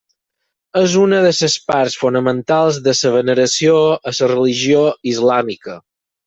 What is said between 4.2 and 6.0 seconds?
la religió islàmica.